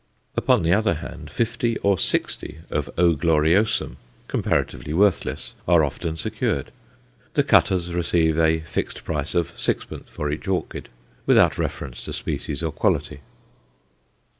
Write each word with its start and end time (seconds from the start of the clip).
Upon 0.35 0.63
the 0.63 0.73
other 0.73 0.95
hand, 0.95 1.29
fifty 1.29 1.77
or 1.83 1.95
sixty 1.95 2.61
of 2.71 2.89
O. 2.97 3.13
gloriosum, 3.13 3.97
comparatively 4.27 4.93
worthless, 4.95 5.53
are 5.67 5.83
often 5.83 6.17
secured. 6.17 6.71
The 7.35 7.43
cutters 7.43 7.93
receive 7.93 8.35
a 8.39 8.61
fixed 8.61 9.03
price 9.03 9.35
of 9.35 9.53
sixpence 9.59 10.09
for 10.09 10.31
each 10.31 10.47
orchid, 10.47 10.89
without 11.27 11.59
reference 11.59 12.03
to 12.05 12.13
species 12.13 12.63
or 12.63 12.71
quality. 12.71 13.19